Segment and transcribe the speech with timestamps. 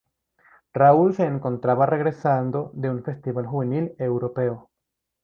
[0.73, 4.71] Raúl se encontraba regresando de un festival juvenil europeo.